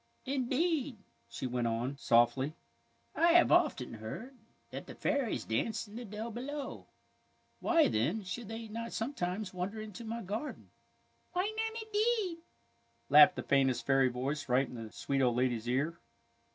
[0.25, 0.97] "Indeed,"
[1.29, 2.55] she went on, softly,"
[3.15, 4.35] I have often heard
[4.71, 6.87] that the fairies dance in the dell below.
[7.59, 10.71] Why, then, should they not sometimes wander into my garden?
[11.33, 12.39] ""Why not, indeed?"
[13.11, 15.99] laughed the faintest fairy voice right in the sweet old lady's ear.